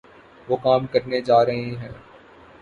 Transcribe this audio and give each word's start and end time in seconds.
وہ 0.47 0.55
کام 0.57 0.85
کرنےجارہےہیں 0.87 1.75